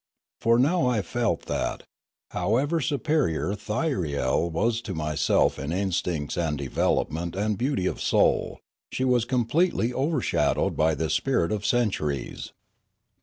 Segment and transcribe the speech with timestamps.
[0.39, 1.83] For I now felt that,
[2.31, 8.59] however superior Thyriel was to myself in instincts and development and beauty of soul,
[8.91, 12.51] she was completely overshadowed by this spirit of centuries.